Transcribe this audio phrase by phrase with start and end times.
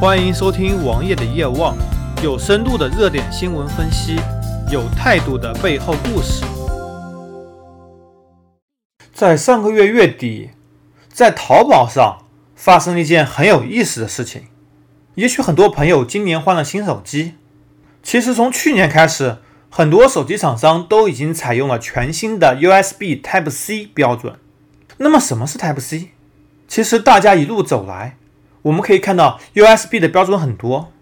[0.00, 1.76] 欢迎收听王爷的夜望，
[2.22, 4.16] 有深度的热点新闻分析，
[4.72, 6.42] 有态度的背后故事。
[9.12, 10.52] 在上个月月底，
[11.12, 12.24] 在淘宝上
[12.54, 14.44] 发生了一件很有意思的事情。
[15.16, 17.34] 也许很多朋友今年换了新手机，
[18.02, 19.36] 其实从去年开始，
[19.68, 24.38] 很多手机厂商都已经采用了全新的 USB Type C 标准。
[24.96, 26.12] 那么什么是 Type C？
[26.66, 28.16] 其实大家一路走来，
[28.62, 30.92] 我们可以看到 USB 的标准很多。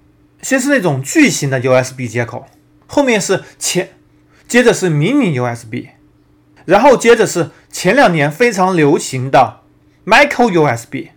[0.42, 2.46] 先是那种巨型的 USB 接口，
[2.86, 3.90] 后面是前，
[4.46, 5.88] 接着是迷你 USB，
[6.64, 9.60] 然后接着是前两年非常流行的
[10.06, 11.08] Micro USB。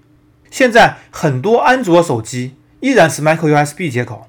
[0.49, 4.27] 现在很多安卓手机依然是 Micro USB 接口。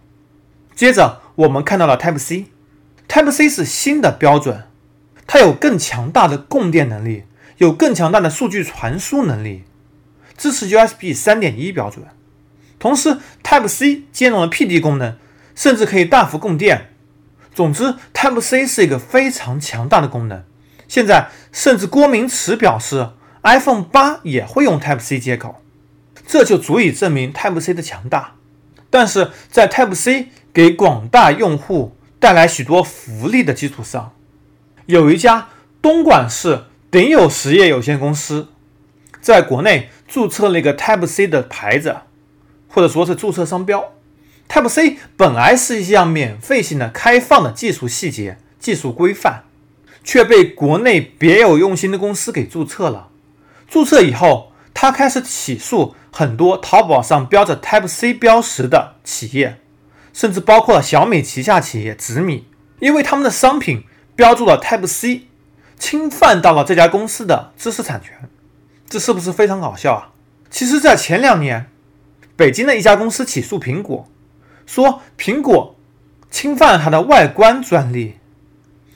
[0.75, 4.65] 接着我们看到了 Type C，Type C 是新的标准，
[5.27, 7.25] 它有更强大的供电能力。
[7.59, 9.63] 有更强大的数据传输能力，
[10.37, 12.05] 支持 USB 三点一标准。
[12.79, 15.17] 同时，Type C 兼容了 PD 功能，
[15.55, 16.91] 甚至可以大幅供电。
[17.55, 20.45] 总之，Type C 是一个非常强大的功能。
[20.89, 23.11] 现在，甚至郭明池表示
[23.43, 25.63] ，iPhone 八也会用 Type C 接口，
[26.27, 28.35] 这就足以证明 Type C 的强大。
[28.91, 34.13] 但是在 Type C 给广大用户带来许多福利的基础上，
[34.87, 35.49] 有一家
[35.81, 36.65] 东莞市。
[36.91, 38.49] 鼎友实业有限公司
[39.19, 41.97] 在国内注册了一个 Type C 的牌子，
[42.69, 43.95] 或者说是注册商标。
[44.47, 49.45] Type C 本来是一项免费性的开放的技术细节、技术规范，
[50.05, 53.09] 却被国内别有用心的公司给注册了。
[53.67, 59.61] 注册以后，他开始起诉很多淘宝上标着 Type C 标识的企业，
[60.13, 62.45] 甚至包括了小米旗下企业紫米，
[62.81, 65.29] 因为他们的商品标注了 Type C。
[65.79, 68.29] 侵犯到了这家公司的知识产权，
[68.93, 70.13] 这是不是非常搞笑啊？
[70.51, 71.71] 其实，在前两年，
[72.37, 74.07] 北京的一家公司起诉苹果，
[74.67, 75.75] 说苹果
[76.31, 78.17] 侵犯它的外观专利，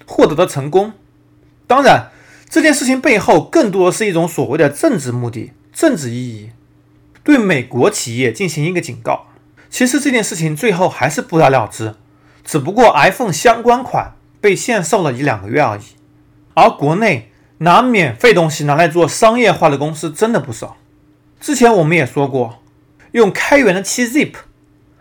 [0.05, 0.93] 获得了成功。
[1.67, 2.11] 当然，
[2.51, 6.51] 这件事情背后更多的是一种所谓的政治目的、政治意义，
[7.25, 9.29] 对美国企业进行一个警告。
[9.71, 11.95] 其实这件事情最后还是不了了之，
[12.45, 15.85] 只不过 iPhone 相关款被限售了一两个月而已。
[16.53, 20.77] 而国内拿免费东西拿来做商业化的公司真的不少。
[21.41, 22.63] 之前我们也说过，
[23.13, 24.33] 用开源的七 Zip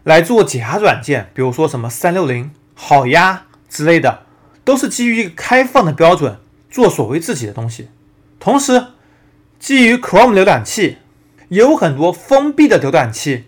[0.04, 4.24] 来做假软件，比如说什么三六零、好鸭之类的，
[4.64, 6.38] 都是基于一个开放的标准
[6.70, 7.90] 做所谓自己的东西。
[8.40, 8.86] 同时，
[9.60, 10.98] 基于 Chrome 浏览器，
[11.50, 13.46] 也有很多封闭的浏览器，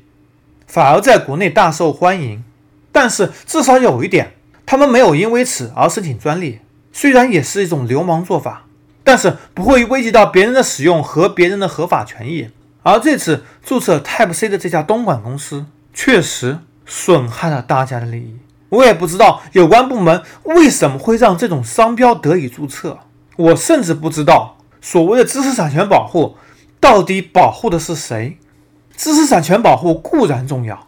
[0.66, 2.44] 反而在国内大受欢迎。
[2.91, 4.34] 但是至少有一点，
[4.66, 6.59] 他们没有因为此而申请专利。
[6.91, 8.66] 虽然也是一种流氓做法，
[9.07, 12.50] 但是不会危及到别人的使用和别人的合法权益。
[12.84, 18.35] 而这次注册 Type C 的这家东莞公司，确实损害了大家的利益。
[18.67, 23.00] 我也不知道有关部门为什么会让这种商标得以注册。
[23.38, 26.35] 我甚至不知道所谓的知识产权保护
[26.81, 28.38] 到底保护的是谁。
[28.97, 30.85] 知识产权保护固然重要，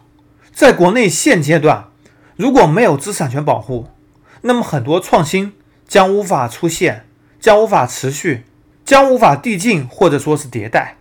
[0.52, 1.86] 在国内现阶段，
[2.36, 3.86] 如果没有知识产权保护，
[4.42, 5.54] 那么很多创新。
[5.88, 7.06] 将无法出现，
[7.40, 8.44] 将无法持续，
[8.84, 10.98] 将无法递进或者说是迭代，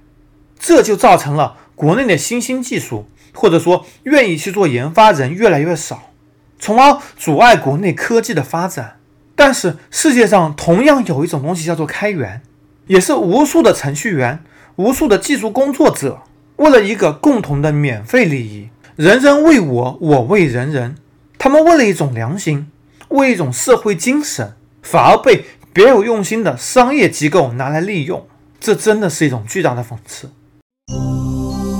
[0.57, 6.11] 这就造成了国内的新兴技术或者说愿意去做研发人越来越少，
[6.57, 8.95] 从而阻碍国内科技的发展。
[9.35, 12.41] 但是世界上同样有一种东西叫做开源，
[12.87, 14.43] 也是无数的程序员、
[14.77, 16.21] 无数的技术工作者
[16.55, 20.95] 为了一个共同的免费利益，人人为我，我为人人，
[21.37, 22.69] 他们为了一种良心，
[23.09, 24.53] 为一种社会精神。
[24.81, 25.45] 反而被
[25.79, 28.27] 别有用心的商业机构拿来利用，
[28.59, 30.29] 这真的是一种巨大的讽刺。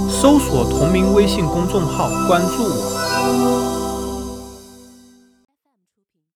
[0.10, 3.79] 搜索同名微信公众号，关注我。